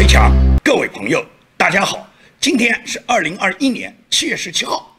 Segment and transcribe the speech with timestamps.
[0.00, 0.34] 崔强，
[0.64, 1.22] 各位朋友，
[1.58, 2.08] 大家好，
[2.40, 4.98] 今天是二零二一年七月十七号。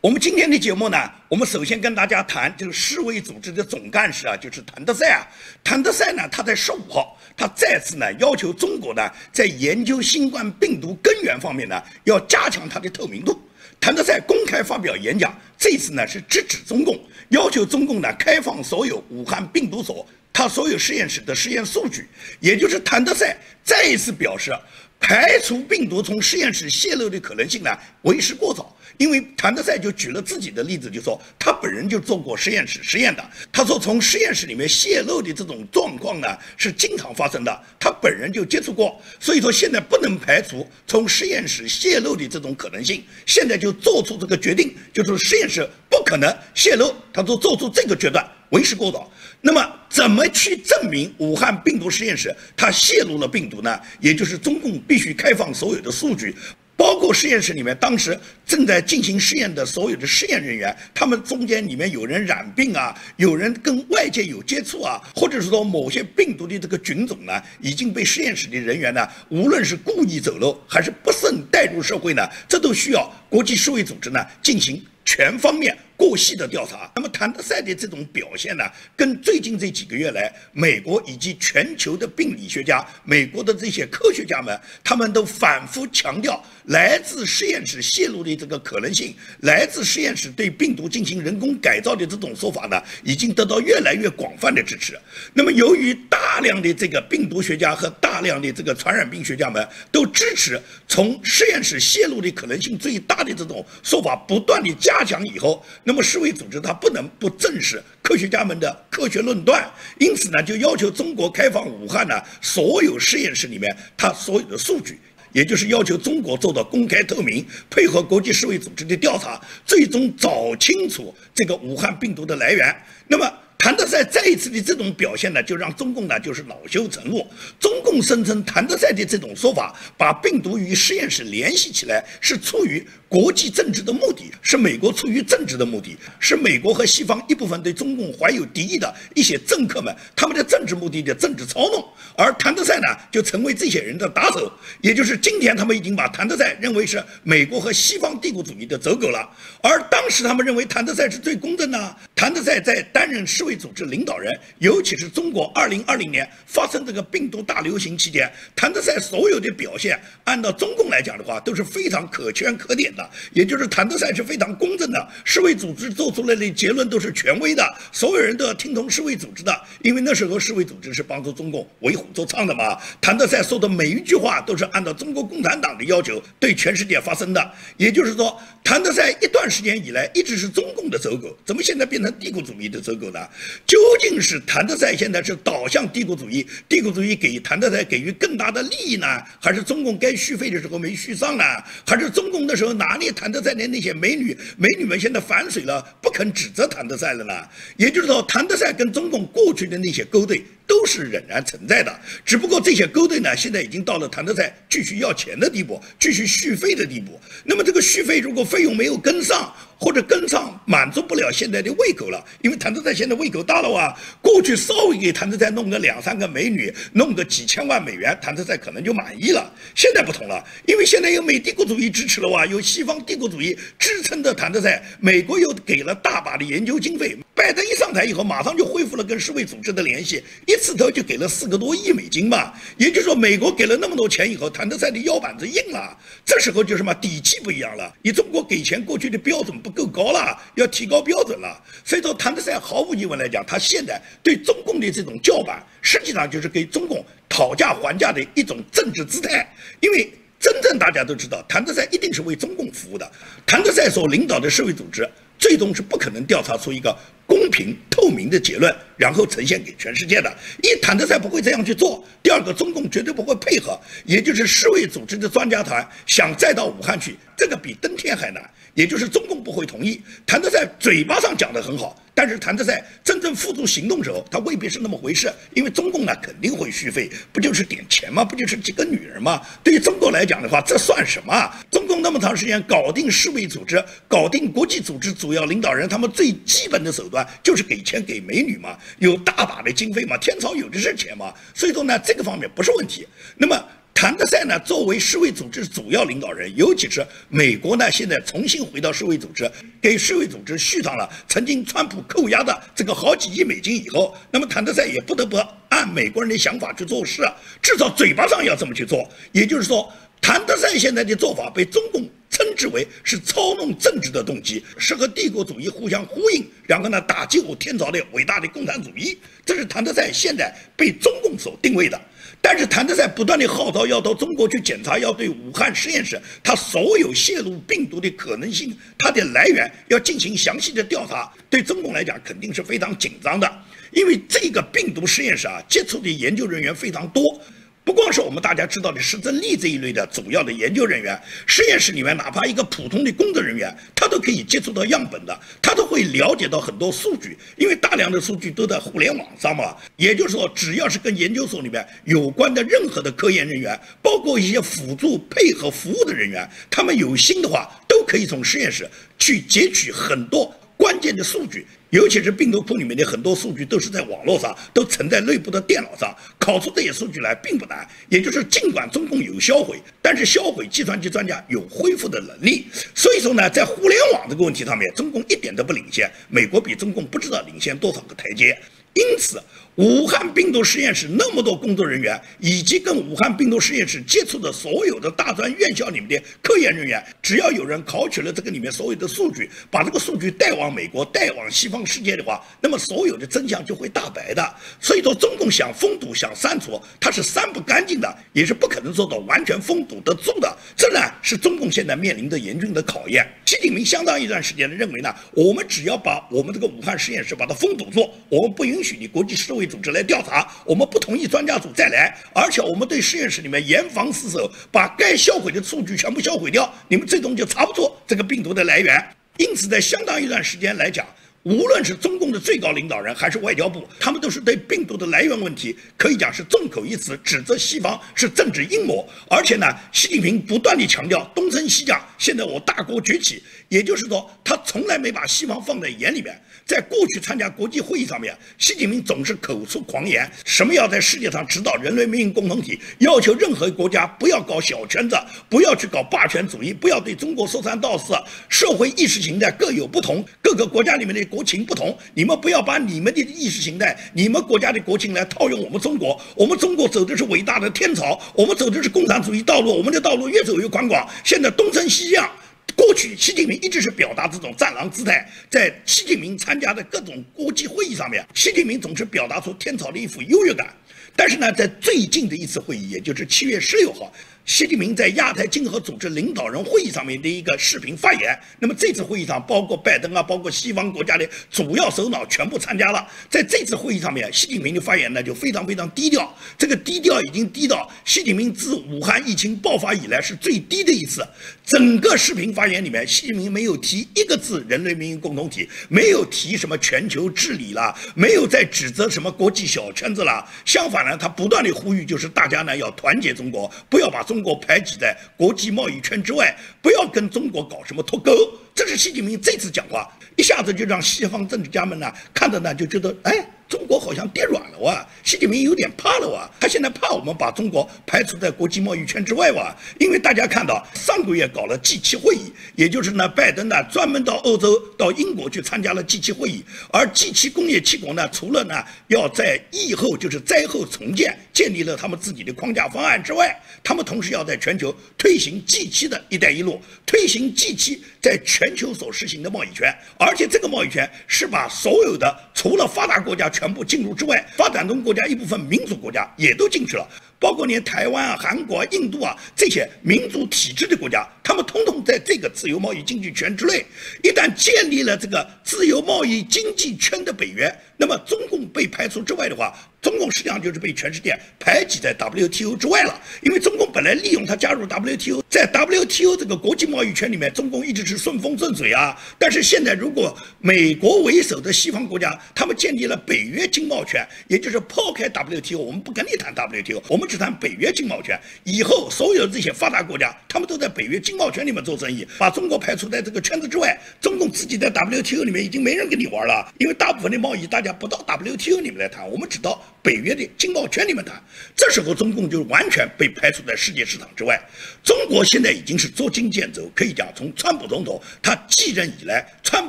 [0.00, 0.96] 我们今天的节目呢，
[1.28, 5.20] 我们首先跟大家谈这个世卫组织的总干事啊，就是谭德赛啊。
[5.62, 13.38] 谭德赛呢，他在十五号，他再次呢要求中国呢，在研究新冠病毒根源方面呢，要加强它的透明度。
[13.78, 20.06] 谭德赛公开发表演讲，这次呢是直指中共，要求中共呢开放所有武汉病毒所
[20.38, 22.06] 他所有实验室的实验数据，
[22.38, 24.56] 也就是谭德赛再一次表示，
[25.00, 28.72] 排除病毒从实验室泄露的可能性呢为时过早。
[28.98, 33.30] 因为谭德赛就举了自己的例子，就说他本人就做过实验室实验的。
[33.50, 43.02] 他说从实验室里面泄露的这种状况呢是经常发生的，他本人就接触过，所以说现在不能排除从实验室泄露的这种可能性。
[43.26, 49.10] 现在就做出这个决定，就是实验室不可能泄露，他说做出这个决断为时过早。
[49.40, 53.80] 那么怎么去证明武汉病毒实验室它泄露了病毒呢？
[54.00, 56.34] 也就是中共必须开放所有的数据。
[56.76, 74.80] 包括实验室里面当时正在进行试验的所有的试验人员，他们中间里面有人染病啊，有人跟外界有接触啊，或者是说某些病毒的这个菌种呢，已经被实验室的人员呢，无论是故意走漏还是不慎带入社会呢，这都需要国际世卫组织呢进行。
[75.04, 76.88] 全方面过细的调查。
[76.94, 78.64] 那么谭德赛的这种表现呢，
[78.96, 94.96] 跟最近这几个月来，美国以及全球的病理学家、美国的这些科学家们，他们都反复强调来自实验室泄露的这个可能性，来自实验室对病毒进行人工改造的这种说法呢，已经得到越来越广泛的支持。
[95.34, 105.04] 那么，由于大量的这个病毒学家和大量的这个传染病学家们都支持从实验室泄露的可能性最大的这种说法，不断的加。
[105.08, 109.66] 强以后，那么世卫组织它不能不正视科学家们的科学论断，
[109.98, 114.98] 因此呢，就要求中国开放武汉呢所有实验室里面它所有的数据，
[115.32, 122.76] 也就是要求中国做到公开透明，配合国际世卫组织的调查，最终找清楚这个武汉病毒的来源。
[123.06, 123.26] 那么。
[123.60, 127.26] 谭德赛再一次的这种表现呢，就让中共呢就是恼羞成怒。
[127.58, 141.84] 中共声称谭德赛的这种说法，把病毒与实验室联系起来，是出于国际政治的目的，是美国出于政治的目的，是美国和西方一部分对中共怀有敌意的一些政客们他们的政治目的的政治操弄。
[142.14, 144.52] 而谭德赛呢，就成为这些人的打手，
[144.82, 149.28] 也就是今天他们已经把谭德赛认为是美国和西方帝国主义的走狗了。
[149.62, 153.48] 而当时他们认为谭德赛是最公正的，谭德赛在担任世。
[153.48, 162.92] 卫组织领导人，尤其是中国二零二零年发生这个病毒大流行期间，谭德赛所有的表现，按照中共来讲的话，都是非常可圈可点。
[163.32, 169.60] 也就是谭德赛是非常公正的，世卫组织做出来的结论都是权威的，所有人都要听从世卫组织的。
[169.82, 172.78] 因为那时候世卫组织是帮助中共为虎作伥的嘛。
[173.00, 177.52] 谭德赛说的每一句话都是按照中国共产党的要求对全世界发声的。
[177.76, 183.20] 也就是说，谭德赛一段时间以来一直是中共的走狗，怎么现在变成帝国主义的走狗呢？
[183.66, 189.06] 究竟是谭德赛现在是倒向帝国主义，帝国主义给谭德赛给予更大的利益呢，
[189.40, 191.44] 还是中共该续费的时候没续上呢？
[191.86, 197.34] 还是中共那时候拿哪里谭德赛的那些美女，美女们现在反水了，不肯指责谭德赛了呢？
[197.76, 207.18] 也就是说，谭德赛跟中共过去的那些勾兑都是仍然存在的，只不过这些勾兑呢，现在已经到了谭德赛继续要钱的地步，继续续费的地步。
[207.42, 213.96] 那么这个续费如果费用没有跟上，或者跟上满足不了现在的胃口了，因为谭德赛现在胃口大了哇。
[214.20, 219.50] 过去稍微给谭德赛弄个两三个美女，弄个几千万美元，谭德赛可能就满意了。
[219.74, 227.16] 现在不同了，因为现在有美帝国主义支持了哇，有西方帝国主义支撑的谭德赛，美国又给了大把的研究经费。
[227.34, 232.52] 拜登一上台以后，马上就恢复了跟世卫组织的联系，一一次头就给了四个多亿美金嘛。
[232.76, 235.96] 也就是说，美国给了那么多钱以后，谭德赛的腰板子硬了。
[236.24, 241.62] 这时候就什么底气不一样了，你中国给钱过去的标准不够高了，要提高标准了。
[241.84, 249.48] 所以说，谭德赛毫无疑问来讲，他现在对中共的这种叫板，实际上就是给中共讨价还价的一种政治姿态。
[249.78, 253.08] 因为真正大家都知道，谭德赛一定是为中共服务的。
[253.46, 256.96] 谭德赛所领导的社会组织，最终是不可能调查出一个。
[257.28, 260.34] 公平透明的结论，然后呈现给全世界的。
[260.62, 263.78] 一，谭德赛不会这样去做；第二个，中共绝对不会配合。
[264.06, 268.42] 也就是世卫组织的专家团想再到武汉去，这个比登天还难。
[268.74, 270.00] 也就是中共不会同意。
[270.24, 275.28] 谭德赛嘴巴上讲的很好，但是谭德赛真正付诸行动时候，他未必是那么回事。
[275.52, 278.24] 因为中共呢肯定会续费，不就是点钱吗？
[278.24, 279.42] 不就是几个女人吗？
[279.64, 281.32] 对于中国来讲的话，这算什么？
[281.32, 287.17] 啊中共那么长时间搞定世卫组织，搞定国际组织主要领导人，他们最基本的手段。
[287.42, 293.06] 就是给钱给美女嘛，有大把的经费嘛，天朝有的是钱嘛，所以说呢，这个方面不是问题。
[293.36, 293.64] 那么。
[294.00, 299.50] 谭德赛呢，作为世卫组织主要领导人，尤其是美国呢，现在重新回到世卫组织，
[299.82, 305.36] 给世卫组织续上了曾经川普扣押的这个好几亿美金以后，那么谭德赛也不得不
[305.70, 307.28] 按美国人的想法去做事，
[307.60, 309.04] 至少嘴巴上要这么去做。
[309.32, 312.08] 也就是说，谭德赛现在的做法被中共。
[312.38, 322.00] 称之为是操弄政治的动机，是和帝国主义互相呼应，然后呢打击我天朝的伟大的共产主义，这是谭德赛现在被中共所定位的。
[322.40, 333.52] 但是谭德赛不断的号召要到中国去检查，要对武汉实验室他所有泄露病毒的可能性，它的来源要进行详细的调查，对中共来讲肯定是非常紧张的，
[333.90, 337.40] 因为这个病毒实验室啊，接触的研究人员非常多。
[337.88, 349.74] 不光是我们大家知道的施正利这一类的主要的研究人员，实验室里面哪怕一个普通的工作人员，他都可以接触到样本的，他都会了解到很多数据，因为大量的数据都在互联网上嘛。
[349.96, 358.86] 也就是说，只要是跟研究所里面有关的任何的科研人员，包括一些辅助配合服务的人员，他们有心的话，都可以从实验室
[359.18, 361.66] 去截取很多关键的数据。
[361.90, 367.88] 尤其是病毒库里面的很多数据都是在网络上，都存在内部的电脑上，考出这些数据来并不难。
[368.10, 372.66] 也就是尽管中共有销毁，但是销毁计算机专家有恢复的能力。
[372.94, 378.54] 所以说呢，在互联网这个问题上面，中共一点都不领先，美国比中共不知道领先多少个台阶。
[378.92, 379.40] 因此，
[379.78, 394.42] 武汉病毒实验室那么多工作人员，以及跟武汉病毒实验室接触的所有的大专院校里面的科研人员，只要有人考取了这个里面所有的数据，把这个数据带往美国、带往西方世界的话，那么所有的真相就会大白的。
[394.80, 400.58] 所以说，中共想封堵、想删除，它是删不干净的，也是不可能做到完全封堵得住的。
[400.76, 403.24] 这呢，是中共现在面临的严峻的考验。
[403.48, 419.02] 习近平相当一段时间的认为呢，我们只要把我们这个武汉实验室把它封堵住，我们不允许你国际世卫组织来调查，我们不同意专家组再来，而且我们对实验室里面严防死守，把该销毁的数据全部销毁掉，你们最终就查不出这个病毒的来源。
[419.38, 421.06] 因此，在相当一段时间来讲。
[421.44, 429.08] 无论是中共的最高领导人，还是外交部，他们都是对病毒的来源问题，可以讲是众口一词，指责西方是政治阴谋。
[429.30, 436.38] 而且呢，习近平不断地强调东升西降，现在我大国崛起，也就是说，他从来没把西方放在眼里面。
[436.68, 445.16] 在过去参加国际会议上面，习近平总是口出狂言，什么要在世界上指导人类命运共同体，要求任何国家不要搞小圈子，
[445.48, 448.12] 不要去搞霸权主义，不要对中国说三道四。
[448.50, 456.20] 社会意识形态各有不同，各个国家里面的国情不同，你们不要把你们的意识形态、你们国家的国情来套用我们中国。
[456.36, 461.08] 我们中国走的是伟大的天朝，我们走的是共产主义道路，我们的道路越走越宽广。
[461.24, 462.30] 现在东升西降。
[462.78, 470.72] 过去，习近平一直是表达这种战狼姿态，在习近平参加的各种国际会议上面，习近平总是表达出天朝的一副优越感。
[471.16, 474.12] 但是呢，在最近的一次会议，也就是七月十六号。
[474.48, 478.34] 习近平在亚太经合组织领导人会议上面的一个视频发言。
[478.58, 483.06] 那么这次会议上，包括拜登啊，包括西方国家的主要首脑全部参加了。
[483.28, 486.34] 在这次会议上面，习近平的发言呢就非常非常低调。
[486.56, 491.22] 这个低调已经低到习近平自武汉疫情爆发以来是最低的一次。
[491.62, 500.42] 整个视频发言里面，习近平没有提一个字“人类命运共同体”，没有提什么全球治理了，没有在指责什么国际小圈子了。
[500.64, 504.37] 相反呢，他不断的呼吁，就是大家呢要团结中国，不要把中。
[504.38, 508.32] 中国排挤在国际贸易圈之外，不要跟中国搞什么脱钩。
[508.72, 513.44] 这是习近平这次讲话，一下子就让西方政治家们呢看着呢就觉得，哎。
[513.68, 543.50] 中国好像跌软了哇，习近平有点怕了哇，他现在怕我们把中国排除在国际贸易圈之外哇，因为大家看到上个月搞了 G7 会议，也就是呢，拜登呢专门到欧洲到英国去参加了 G7 会议，而 G7 工业七国呢，除了呢要在疫后就是灾后重建建立了他们自己的框架方案之外，他们同时要在全球推行 G7 的一带一路，推行 G7 在全球所实行的贸易圈，而且这个贸易圈是把所有的除了发达国家。
[543.58, 547.04] 全部进入之外，发展中国家一部分民主国家也都进去了，
[547.40, 553.84] 包括连台湾啊、韩国、印度啊这些民主体制的国家，他们通通在这个自由贸易经济圈之内。
[554.22, 559.74] 一旦建立了这个自由贸易经济圈的北约，那么中共被排除之外的话。
[560.00, 569.16] 中共实际上就是被全世界排挤在 WTO 之外了，因为中共本来利用它加入 WTO，在 WTO 这个国际贸易圈里面，中共一直是顺风顺水啊。
[569.38, 583.98] 但是现在如果美国为首的西方国家他们建立了北约经贸圈，也就是抛开 WTO，我们不跟你谈 WTO，我们只谈北约经贸圈，以后所有的这些发达国家，他们都在北约经贸圈里面做生意，把中国排除在这个圈子之外。
[584.20, 591.42] 中共自己在 WTO 里面已经没人跟你玩了，因为大部分的贸易大家不到 WTO 里面来谈，我们只到北约的经贸圈里面谈。
[591.76, 594.60] 这时候中共就完全被排除在世界市场之外。
[595.04, 599.88] 中国现在已经是捉襟见肘，可以讲从川普总统他继任以来，川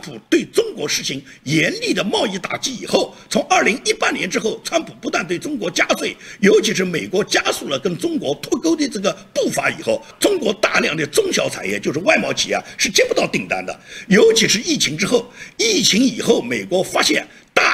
[0.02, 17.26] 普对中国实行严厉的贸易打击以后，从二零一八年之后，川普不但对中国加税，尤其是美国加速了跟中国脱钩的这个步伐以后，中国大量的中小产业就是外贸企业是接不到订单的，尤其是疫情之后，疫情以后，美国发现。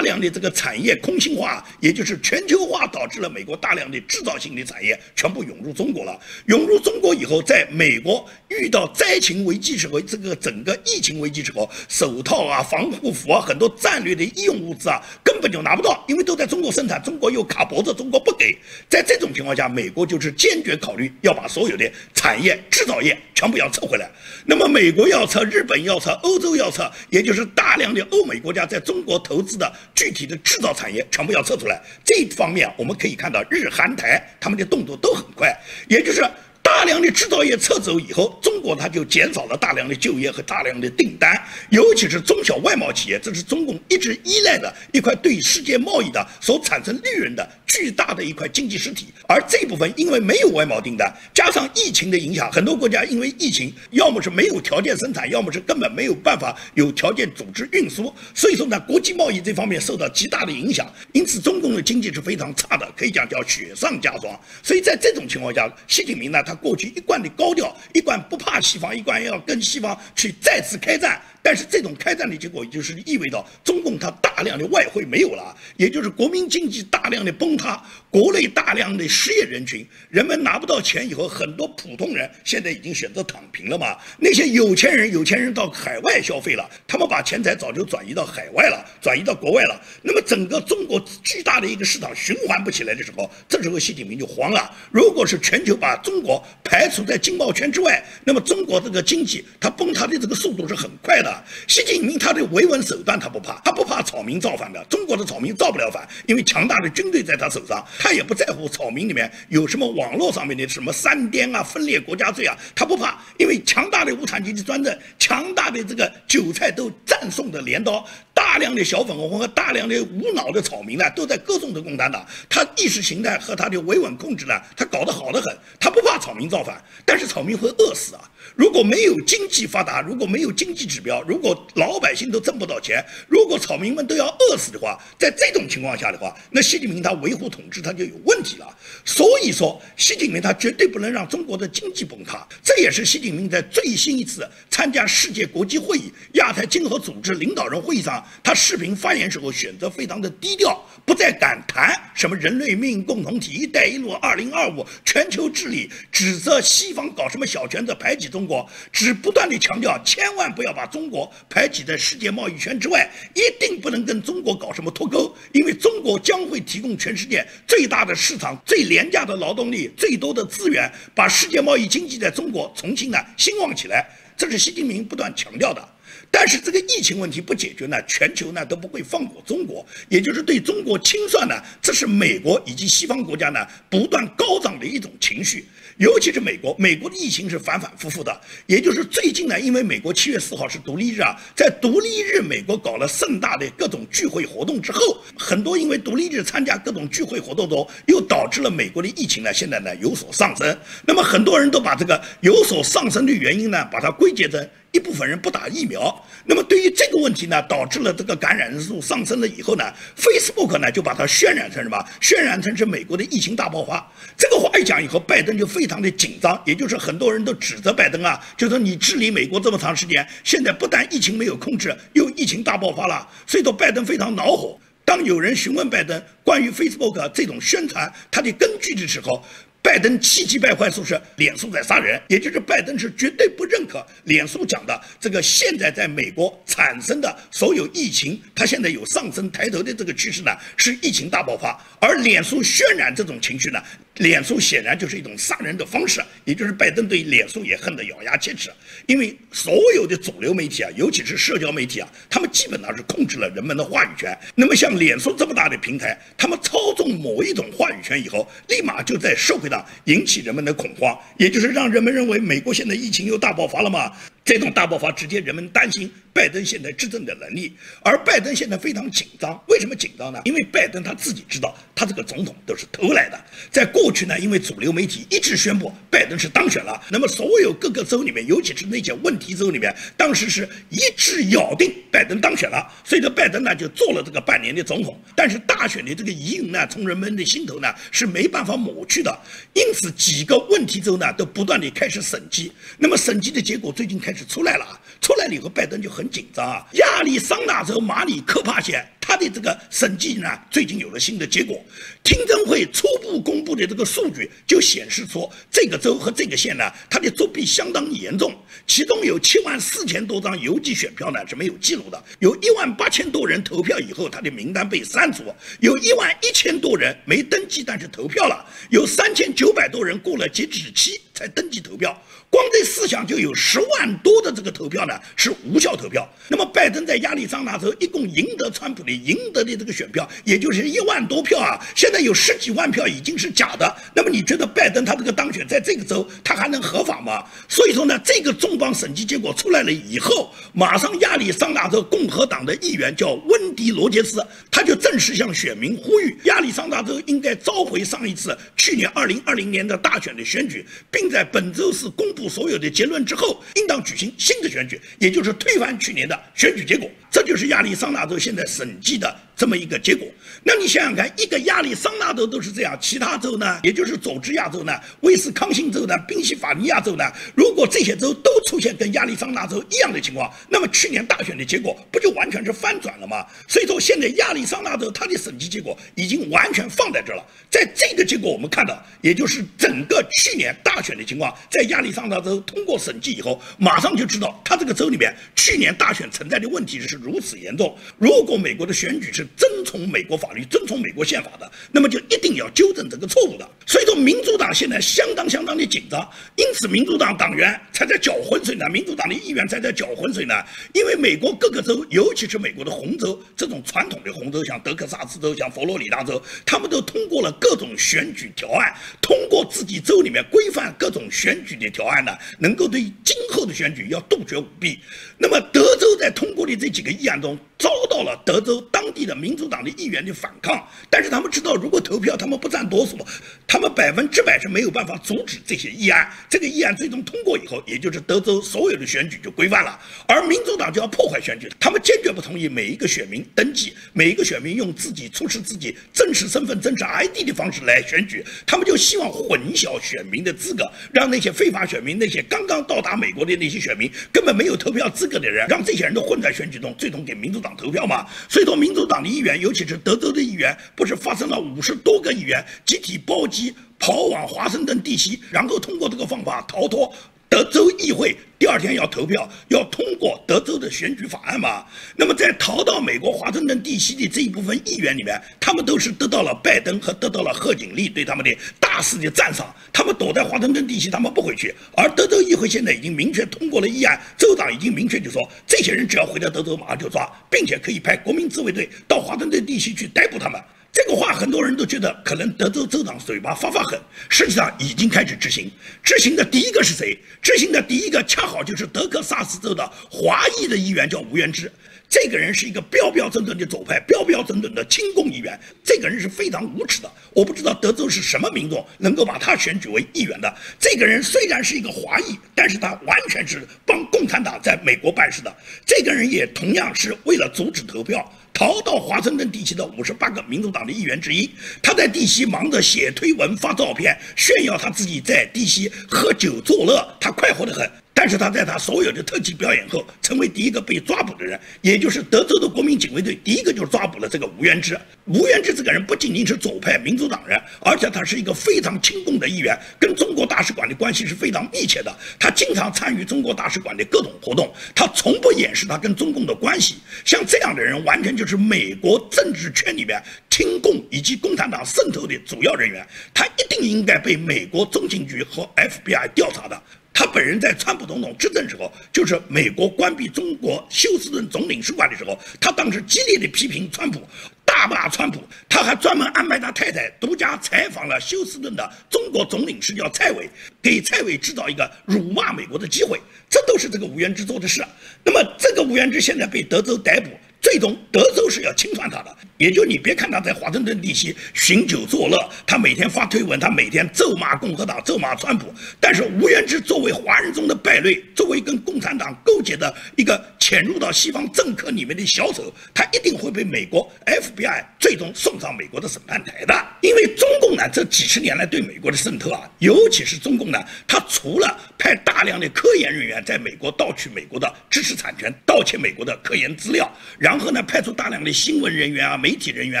[0.00, 6.18] 大量的这个产业空心化，也就是全球化，导致了美国大量的制造性的产业全部涌入中国了。
[6.46, 18.56] 涌入中国以后，在美国遇到灾情危机时候，这个整个疫情危机时候，手套啊、防护服啊，很多战略的医用物资啊，根本就拿不到，因为都在中国生产，中国又卡脖子，中国不给。
[18.88, 24.06] 在这种情况下，美国就是坚决考虑要把所有的产业制造业全部要撤回来。
[24.44, 29.72] 那么，美国要撤，日本要撤，欧洲要撤，也就是大量的欧美国家在中国投资的。
[29.94, 36.22] 具体的制造产业全部要撤出来，这方面我们可以看到日韩台他们的动作都很快，也就是。
[36.62, 49.06] 大量的制造业撤走以后，中国它就减少了大量的就业和大量的订单，尤其是中小外贸企业，这是中共一直依赖的一块对世界贸易的所产生利润的巨大的一块经济实体。
[49.26, 60.86] 而这部分因为没有外贸订单，加上疫情的影响，很多国家因为疫情，要么是没有条件生产，要么是根本没有办法有条件组织运输，所以说呢，国际贸易这方面受到极大的影响。
[61.12, 64.38] 因此，中共的经济是非常差的，可以讲叫雪上加霜。
[64.62, 66.54] 所以在这种情况下，习近平呢，他。
[66.60, 71.18] 过去一贯的高调，一贯不怕西方，一贯要跟西方去再次开战。
[71.42, 83.96] 但是这种开战的结果，也就是意味着中共它大量的外汇没有了，也就是国民经济大量的崩塌，国内大量的失业人群，人们拿不到钱以后，很多普通人现在已经选择躺平了嘛。
[84.18, 89.80] 那些有钱人，有钱人到海外消费了，他们把钱财早就转移到海外了，转移到国外了。
[90.02, 94.70] 那么整个中国巨大的一个市场循环不起来的时候，这时候习近平就慌了。
[94.90, 101.29] 如果是全球把中国排除在经贸圈之外，那么中国这个经济它崩塌的这个速度是很快的。
[101.66, 104.84] 习近平他的维稳手段他不怕，他不怕草民造反的。
[104.88, 122.26] 中国的草民造不了反，因为强大的军队在他手上，他也不在乎草民里面有什么网络上面的什么三颠啊、分裂国家罪啊，他不怕，因为强大的无产阶级专政，强大的这个韭菜都赞颂的镰刀，大量的小粉红和大量的无脑的草民呢，都在歌颂着共产党。
[122.48, 128.22] 他意识形态和他的维稳控制呢，他搞得好得很，他不怕草民造反，但是草民会饿死啊。
[128.54, 138.66] 如果没有经济发达，如果没有经济指标，如果老百姓都挣不到钱，如果草民们都要饿死的话，在这种情况下的话，那习近平他维护统治他就有问题了。
[139.04, 142.46] 所以说，习近平他绝对不能让中国的经济崩塌。
[142.62, 174.08] 这也是习近平在最新一次参加世界国际会议、亚太经合组织领导人会议上，他视频发言时候选择非常的低调，不再敢谈什么人类命运共同体、一带一路、二零二五、全球治理，指责西方搞什么小圈子排挤中国，只不断地强调千万不要把中国排挤在世界贸易圈之外，一定不能跟中国搞什么脱钩，因为中国将会提供全世界最大的市场、最廉价的劳动力、最多的资源，把世界贸易经济在中国重新呢兴旺起来。
[174.36, 175.86] 这是习近平不断强调的。
[176.32, 185.66] 但是这个疫情问题不解决呢，全球呢都不会放过中国，也就是对中国清算呢，这是美国以及西方国家呢不断高涨的一种情绪。
[186.00, 188.40] 尤其是美国，美国的疫情是反反复复的。
[188.66, 200.74] 也就是最近呢，因为美国七月四号是独立日啊，在独立日美国搞了盛大的各种聚会活动之后，很多因为独立日参加各种聚会活动中，又导致了美国的疫情呢现在呢有所上升。
[201.04, 204.66] 那么很多人都把这个有所上升的原因呢，把它归结成。
[204.92, 209.84] 一部分人不打疫苗，那么对于这个问题呢，导致了这个感染人数上升了以后呢
[210.16, 212.04] ，Facebook 呢就把它渲染成什么？
[212.20, 214.04] 渲染成是美国的疫情大爆发。
[214.36, 224.76] 这个话一讲以后，拜登就非常的紧张，也就是很多人都指责拜登啊，就说你治理美国这么长时间，现在不但疫情没有控制，又疫情大爆发了，所以说拜登非常恼火。
[225.04, 229.44] 当有人询问拜登关于 Facebook 这种宣传它的根据的时候，
[229.82, 241.78] 拜登气急败坏说是脸书在杀人，也就是拜登是绝对不认可脸书讲的这个现在在美国产生的所有疫情，它现在有上升抬头的这个趋势呢，是疫情大爆发。
[241.98, 243.82] 而脸书渲染这种情绪呢，
[244.20, 248.70] 脸书显然就是一种杀人的方式，也就是拜登对脸书也恨得咬牙切齿，
[249.06, 254.36] 因为所有的主流媒体啊，尤其是社交媒体啊，他们基本上是控制了人们的话语权。
[254.54, 264.12] 那么像脸书这么大的平台，他们操纵某一种话语权以后，立马就在社会上引起人们的恐慌，也就是让人们认为美国现在疫情又大爆发了嘛。
[264.44, 267.72] 这种大爆发直接人们担心拜登现在执政的能力，
[268.02, 269.60] 而拜登现在非常紧张。
[269.68, 270.40] 为什么紧张呢？
[270.44, 273.40] 因为拜登他自己知道，他这个总统都是偷来的。
[273.70, 285.18] 在过去呢，因为主流媒体一直宣布拜登是当选了，那么所有各个州里面，尤其是那些问题州里面，当时是一致咬定拜登当选了，所以说拜登呢就做了这个半年的总统。
[285.36, 289.36] 但是大选的这个疑云呢，从人们的心头呢是没办法抹去的，
[289.74, 292.72] 因此几个问题州呢都不断的开始审计。
[292.98, 294.40] 那么审计的结果最近开始。
[294.50, 296.86] 出来了啊，出来了以后，拜登就很紧张啊。
[296.94, 301.82] 亚利桑那州马里科帕县，他的这个审计呢，最近有了新的结果。
[302.24, 308.54] 听证会初步公布的这个数据就显示出，这个州和这个县呢，它的作弊相当严重。
[308.86, 315.44] 其中有七万四千多张邮寄选票呢是没有记录的，有一万八千多人投票以后，他的名单被删除，
[315.80, 322.14] 有一万一千多人没登记，但是投票了，有三千九百多人过了截止期才登记投票。
[322.50, 326.28] 光这四项就有十万多的这个投票呢是无效投票。
[326.48, 331.80] 那么拜登在亚利桑那州一共赢得川普的赢得的这个选票，也就是一万多票啊。
[331.96, 333.96] 现在有十几万票已经是假的。
[334.14, 337.42] 那么你觉得拜登他这个当选在这个州他还能合法吗？
[337.68, 352.48] 所以说呢，这个重磅审计结果出来了以后，马上亚利桑那州共和党的议员叫温迪罗杰斯，他就正式向选民呼吁，亚利桑那州应该召回上一次去年二零二零年的大选的选举，并在本周四公布。
[352.48, 357.08] 所有的结论之后，应当举行新的选举，也就是推翻去年的选举结果。
[357.40, 360.28] 这就是亚利桑那州现在审计的这么一个结果。
[360.62, 364.92] 那你想想看，一个亚利桑那州都是这样，其他州呢，也就是佐治亚州呢、
[365.22, 373.46] 威斯康星州呢、宾夕法尼亚州呢，如果这些州都出现跟亚利桑那州一样的情况，那么去年大选的结果不就完全是翻转了吗？
[373.66, 377.42] 所以说，现在亚利桑那州它的审计结果已经完全放在这了。
[377.70, 387.18] 在这个结果我们看到，也就是整个去年大选的情况，在亚利桑那州通过审计以后，马上就知道它这个州里面去年大选存在的问题是。
[387.29, 393.68] 如如此严重，如果美国的选举是遵从美国法律、遵从美国宪法的，那么就一定要纠正这个错误的。
[393.86, 400.54] 所以说，民主党现在相当相当的紧张，因此民主党党员才在搅浑水呢，民主党的议员才在搅浑水呢。
[400.92, 414.98] 因为美国各个州，尤其是美国的红州这种传统的红州，像德克萨斯州、像佛罗里达州，他们都通过了各种选举条案，通过自己州里面规范各种选举的条案呢，能够对今后的选举要杜绝舞弊。
[415.38, 417.10] 那么德州在通过的这几个。
[417.20, 423.18] 一样中遭到了德州地的民主党的议员的反抗，但是他们知道，如果投票他们不占多数，
[423.66, 426.30] 他们百分之百是没有办法阻止这些议案。
[426.48, 446.94] 这个议案最终通过以后，也就是德州所有的选举就规范了，而民主党就要破坏选举，他们坚决不同意每一个选民登记，每一个选民用自己出示自己真实身份、真实 ID 的方式来选举，他们就希望混淆选民的资格，让那些非法选民、那些刚刚到达美国的那些选民根本没有投票资格的人，让这些人都混在选举中。
[446.98, 448.26] 最终给民主党投票嘛？
[448.48, 457.10] 所以说，民主州党的议员，尤其是德州的议员，不是发生了五十多个议员集体包机跑往华盛顿地区，然后通过这个方法逃脱。
[457.50, 461.84] 德州议会第二天要投票，要通过德州的选举法案嘛？
[462.16, 469.74] 那么在逃到美国华盛顿地区的这一部分议员里面，他们都是得到了拜登和得到了贺锦丽对他们的大肆的赞赏。
[469.92, 471.74] 他们躲在华盛顿地区，他们不回去。
[471.96, 480.62] 而德州议会现在已经明确通过了议案，州长已经明确就说，这些人只要回到德州，马上就抓，并且可以派国民自卫队到华盛顿地区去逮捕他们。
[480.92, 483.98] 这个话很多人都觉得可能德州州长嘴巴发发狠，
[484.28, 485.70] 实际上已经开始执行。
[486.02, 487.16] 执行的第一个是谁？
[487.40, 491.70] 执行的第一个恰好就是德克萨斯州的华裔的议员，叫吴元之。
[492.10, 495.56] 这个人是一个标标准准的左派，标标准准的亲共议员。
[495.84, 497.10] 这个人是非常无耻的。
[497.32, 500.52] 我不知道德州是什么民众能够把他选举为议员的。
[500.80, 505.56] 这个人虽然是一个华裔，但是他完全是帮共产党在美国办事的。
[505.86, 508.28] 这个人也同样是为了阻止投票。
[508.52, 511.48] 逃到华盛顿地区的五十八个民主党的议员之一，
[511.80, 517.88] 他在地西忙着写推文、发照片，炫耀他自己在地西喝酒作乐，他快活得很。
[518.20, 524.94] 但是他在他所有的特技表演后，成为第一个被抓捕的人，也就是德州的国民警卫队第一个就抓捕了这个吴元之。
[525.24, 532.14] 吴元之这个人不仅仅是左派民主党人，而且他是一个非常亲共的议员，跟中国大使馆的关系是非常密切的。
[532.38, 536.96] 他经常参与中国大使馆的各种活动，他从不掩饰他跟中共的关系。
[537.24, 543.02] 像这样的人，完全就是美国政治圈里面亲共以及共产党渗透的主要人员，
[543.32, 546.78] 他一定应该被美国中情局和 FBI 调查的。
[547.12, 554.26] 他本人在川普总统执政时候，就是美国关闭中国休斯顿总领事馆的时候，他当时激烈的批评川普，
[554.64, 555.42] 大骂川普。
[555.68, 560.48] 他还专门安排他太太独家采访了休斯顿的中国总领事，叫蔡伟，
[560.80, 563.20] 给蔡伟制造一个辱骂美国的机会。
[563.48, 564.84] 这都是这个吴元之做的事。
[565.24, 567.30] 那么，这个吴元之现在被德州逮捕。
[567.60, 569.36] 最终，德州是要清算他的。
[569.60, 575.70] 也就你别看他在华盛顿地区寻酒作乐，他每天发推文，他每天咒骂共和党，咒骂川普。
[576.00, 586.74] 但是吴元之作为华人中的败类，作为跟共产党勾结的一个潜入到西方政客里面的小丑，他一定会被美国 FBI 最终送上美国的审判台的。
[587.02, 600.00] 因为中共呢，这几十年来对美国的渗透啊，尤其是中共呢，他除了派大量的科研人员在美国盗取美国的知识产权，盗窃美国的科研资料，然后呢，派出大量的新闻人员啊、媒媒体人员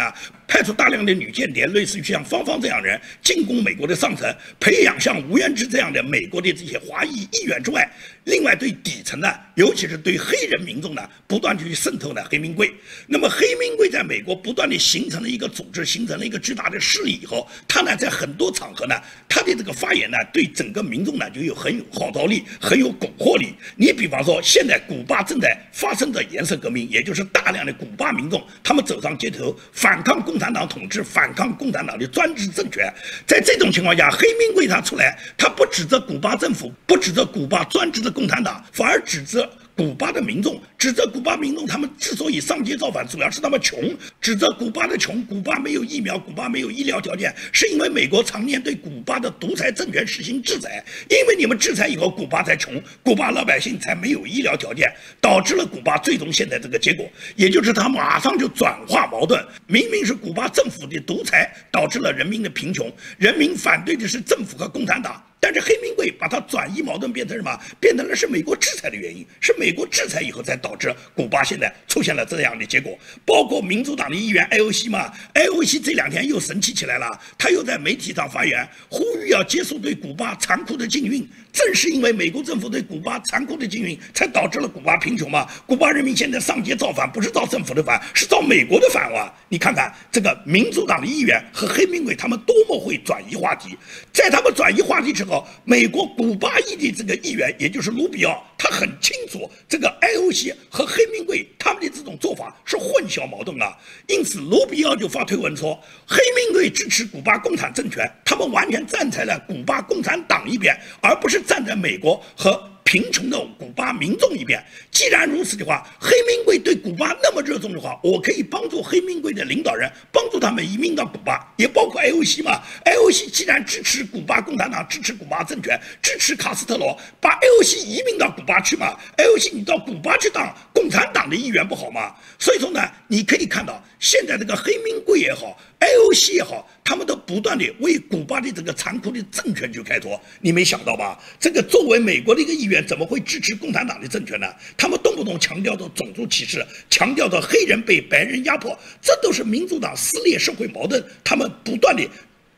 [0.00, 0.14] 啊。
[0.50, 7.88] 派出大量的女间谍，类似于像芳芳这样人进攻美国的上层，培养像吴元之这样的美国的这些华裔议员之外，
[8.24, 12.74] 另外对底层呢，尤其是对黑人民众呢，不断去渗透呢黑名贵。
[13.06, 18.96] 那么黑名贵在美国不断的形成了一个组织，形成了一个巨大的势力以后，他呢在很多场合呢，
[19.28, 23.54] 他的这个发言呢，对整个民众呢就有很有号召力，很有蛊惑力。
[23.76, 30.39] 你比方说，现在古巴正在发生着颜色革命，也就是大量的古巴民众他们走上街头反抗共。
[30.40, 32.90] 共产党统治，反抗共产党的专制政权。
[33.26, 39.46] 在这种情况下，黑名贵他出来，他不指责古巴政府，不指责古巴专制的共产党，反而指责。
[39.80, 43.96] 古巴的民众指责古巴民众，他们之所以上街造反，主要是他们穷。
[44.20, 50.84] 指责古巴的穷，古巴没有疫苗，古巴没有医疗条件，是因为美国常年对古巴的独裁政权实行制裁。
[51.08, 59.42] 因为你们制裁以后，古巴才穷，古巴老百姓才没有医疗条件，导致了古巴最终现在这个结果，也就是他马上就转化矛盾。
[59.66, 65.24] 明明是古巴政府的独裁导致了人民的贫穷，人民反对的是政府和共产党。
[65.42, 67.58] 但是黑名贵把它转移矛盾变成什么？
[67.80, 72.96] 变成了是美国制裁的原因，是美国制裁以后才导致古巴现在出现了这样的结果。
[73.24, 81.26] 包括民主党的议员艾欧西嘛，艾欧西这两天又神气起来了，他又在媒体上发言，呼吁要结束对古巴残酷的禁运。
[81.52, 85.48] 正是因为美国政府对古巴残酷的禁运，才导致了古巴贫穷嘛。
[85.66, 89.32] 古巴人民现在上街造反，不是造政府的反，是造美国的反哇！
[89.48, 93.76] 你看看这个民主党的议员和黑名贵他们多么会转移话题，
[94.12, 95.29] 在他们转移话题之后。
[95.64, 103.76] 美国古巴裔的这个议员，也就是卢比奥，他很清楚这个 IOC 和黑名贵他们的这种做法是混淆矛盾啊，
[104.08, 112.70] 因此卢比奥就发推文说，黑名贵支持古巴共产政权，他们完全站在了古巴共产党一边，而不是站在美国和。
[112.90, 122.60] 贫穷的古巴民众一边，既然如此的话，黑名贵对古巴那么热衷的话，我可以帮助黑名贵的领导人，帮助他们移民到古巴，也包括 IOC 嘛。
[122.84, 132.16] IOC 既然支持古巴共产党，支持古巴政权，支持卡斯特罗，把 IOC 移民到古巴去嘛？IOC 你到古巴去当共产党的议员不好吗？
[132.40, 135.56] 所以说呢，你可以看到现在这个黑名贵也好。
[135.80, 140.20] IOC 也好，他们都不断的为古巴的这个残酷的政权去开脱。
[140.42, 141.18] 你没想到吧？
[141.40, 144.46] 这个作为美国的一个议员，怎么会支持共产党的政权呢？
[144.76, 152.08] 他们动不动强调着种族歧视，强调着黑人被白人压迫，这都是民主党撕裂社会矛盾，他们不断地。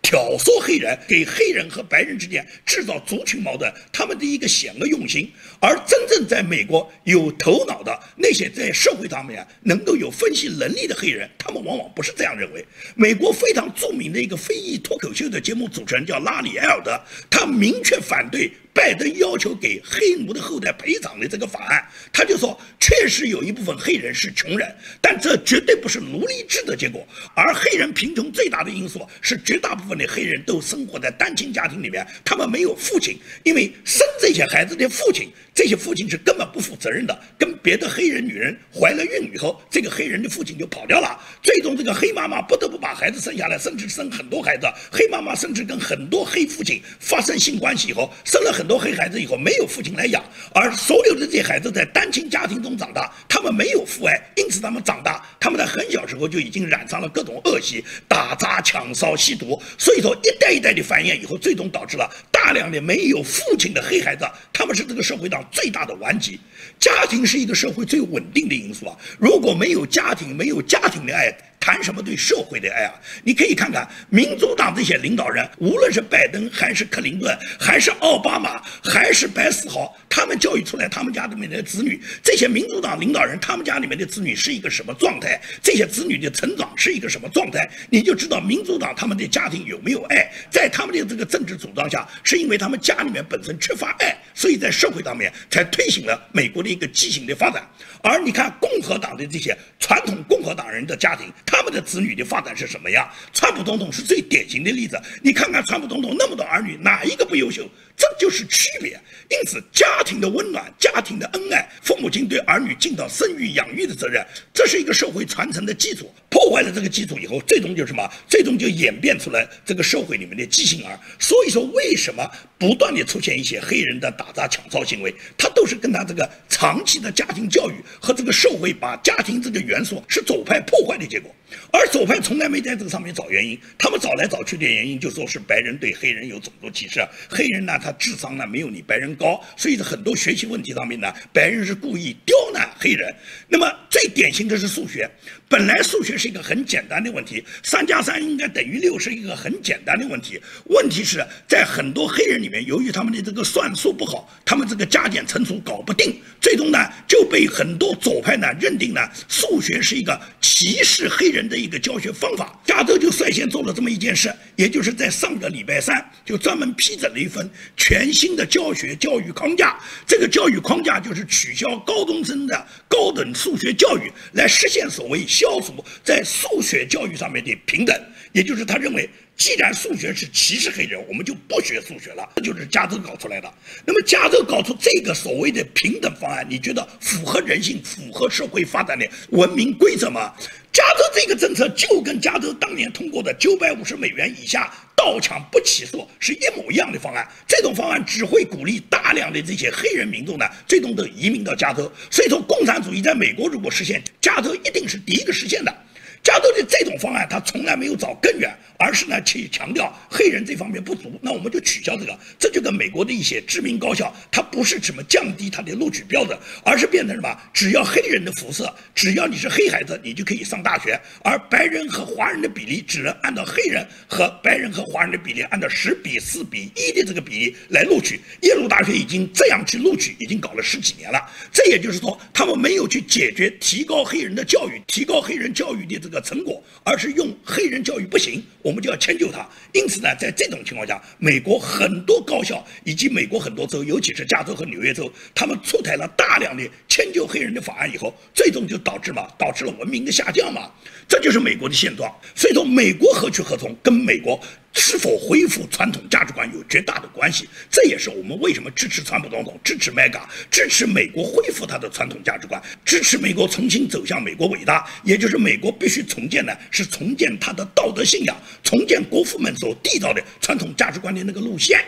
[0.05, 5.31] 挑唆黑人，给黑人和白人之间制造族群矛盾，他们的一个险恶用心。
[5.61, 12.63] 而真正在美国有头脑的那些在社会上面能够有分析能力的黑人，他们往往不是这样认为。
[12.97, 18.53] 美国非常著名的一个非裔脱口秀的节目主持人叫拉里·埃尔德，他明确反对。
[18.75, 27.07] 拜登要求给黑奴的后代赔偿的这个法案，他就说，确实有一部分黑人是穷人，但这绝对不是奴隶制的结果。
[27.35, 44.67] 而黑人贫穷最大的因素是，绝大部分的黑人都生活在单亲家庭里面，他们没有父亲，因为生这些孩子的父亲，这些父亲是根本不负责任的，跟别的黑人女人怀了孕以后，这个黑人的父亲就跑掉了，最终这个黑妈妈不得不把孩子生下来，甚至生很多孩子。
[44.91, 48.62] 黑妈妈甚至跟很多黑父亲发生性关系以后，生了很。
[48.63, 50.23] 很多黑孩子以后没有父亲来养，
[50.55, 66.39] 而所有的这些孩子在单亲家庭中长大，他们没有父爱，因此他们长大，他们在很小时候就已经染上了各种恶习，打砸抢烧吸毒，所以说一代一代的繁衍以后，最终导致了大量的没有父亲的黑孩子，他们是这个社会上最大的顽疾。
[66.79, 71.37] 家庭是一个社会最稳定的因素啊，如果没有家庭，没有家庭的爱。
[71.63, 72.95] 谈什么对社会的爱啊？
[73.23, 85.41] 你可以看看民主党这些领导人，无论是拜登还是克林顿，还是奥巴马，还是白思豪，他们教育出来他们家里面的子女，这些民主党领导人他们家里面的子女是一个什么状态？
[85.63, 87.67] 这些子女的成长是一个什么状态？
[87.89, 90.31] 你就知道民主党他们的家庭有没有爱？
[90.51, 97.67] 在他们的这个政治主张下，是因为他们家里面本身缺乏爱，所以在社会上面才推行了美国的一个畸形的发展。
[98.03, 101.33] 而你看共和党的这些传统共和党人的家庭。
[101.47, 103.09] 他们的子女的发展是什么样？
[103.33, 105.01] 川普总统是最典型的例子。
[105.23, 107.71] 你看看川普总统那么多儿女，哪一个不优秀？
[107.97, 108.99] 这就是区别。
[109.31, 116.13] 因此，家庭的温暖，家庭的恩爱，父母亲对儿女尽到生育养育的责任，这是一个社会传承的基础。
[116.29, 118.11] 破坏了这个基础以后，最终就是什么？
[118.29, 120.99] 最终就演变出来这个社会里面的畸形儿。
[121.19, 122.29] 所以说，为什么
[122.59, 125.15] 不断的出现一些黑人的打砸抢烧行为？
[125.39, 131.35] 他都是跟他这个长期的家庭教育和这个社会把家庭这个元素是左派破坏的结果。
[131.71, 143.13] 而左派从来没在这个上面找原因，他们找来找去的原因就说是白人对黑人有种族歧视，黑人呢他智商呢没有你白人高，所以很多学习问题上面呢，白人是故意刁难黑人。
[143.49, 145.11] 那么最典型的是数学，
[145.53, 161.43] 本来数学是一个很简单的问题，三加三应该等于六是一个很简单的问题，问题是在很多黑人里面，由于他们的这个算术不好，他们这个加减乘除搞不定，最终呢就被很多左派呢认定呢数学是一个歧视黑人。
[161.43, 169.77] 的一个教学方法，加州就率先做了这么一件事，也就是在上个礼拜三就专门批准了一份全新的教学教育框架。
[170.07, 177.95] 这个教育框架就是取消高中生的高等数学教育，来实现所谓消除在数学教育上面的平等。
[178.33, 182.29] 也就是他认为，既然数学是歧视黑人，我们就不学数学了。
[182.37, 183.53] 这就是加州搞出来的。
[183.87, 190.33] 那么加州搞出这个所谓的平等方案，你觉得符合人性、符合社会发展的文明规则吗？
[190.73, 197.29] 加州这个政策就跟加州当年通过的九百五十美元以下盗抢不起诉是一模一样的方案。
[197.47, 201.93] 这种方案只会鼓励大量的这些黑人民众呢，最终都移民到加州。
[202.11, 205.77] 所以说，共产主义在美国如果实现，加州一定是第一个实现的。
[206.23, 212.17] 加州的这种方案，他从来没有找根源，而是呢去强调黑人这方面不足，那我们就取消这个。
[212.39, 217.37] 这就跟美国的一些知名高校，它不是什么降低它的录取标准，而是变成什么？
[217.53, 220.99] 只要黑人的肤色，只要你是黑孩子，你就可以上大学。
[221.25, 228.21] 而白人和华人的比例，只能按照黑人和白人和华人的比例，按照十比四比一的这个比例来录取。
[228.43, 231.21] 耶鲁大学已经这样去录取，已经搞了十几年了。
[231.53, 236.12] 这也就是说，他们没有去解决提高黑人的教育，提高黑人教育的这个。
[236.13, 239.45] 个成果，而是用黑人教育不行，我们就要迁就他。
[239.73, 250.71] 因此呢，在这种情况下，美国很多高校以及美国很多州，尤其是加州和纽约州，他们出台了大量的迁就黑人的法案以后，最终就导致嘛，导致了文明的下降嘛。
[251.09, 252.15] 这就是美国的现状。
[252.37, 254.39] 所以说，美国何去何从，跟美国。
[254.75, 271.85] 是否恢复传统价值观有绝大的关系，这也是我们为什么支持川普总统、支持 Mega、支持美国恢复它的传统价值观，支持美国重新走向美国伟大，也就是美国必须重建的是重建它的道德信仰，重建国父们所缔造的传统价值观的那个路线。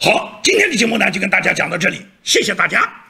[0.00, 3.05] 好，今天的节目呢就跟大家讲到这里，谢谢大家。